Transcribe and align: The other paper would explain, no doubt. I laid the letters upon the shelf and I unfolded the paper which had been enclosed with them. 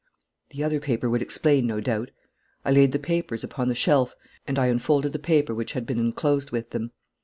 The 0.49 0.63
other 0.63 0.79
paper 0.79 1.11
would 1.11 1.21
explain, 1.21 1.67
no 1.67 1.79
doubt. 1.79 2.09
I 2.65 2.71
laid 2.71 2.91
the 2.91 2.97
letters 3.13 3.43
upon 3.43 3.67
the 3.67 3.75
shelf 3.75 4.15
and 4.47 4.57
I 4.57 4.65
unfolded 4.65 5.13
the 5.13 5.19
paper 5.19 5.53
which 5.53 5.73
had 5.73 5.85
been 5.85 5.99
enclosed 5.99 6.49
with 6.49 6.71
them. 6.71 6.89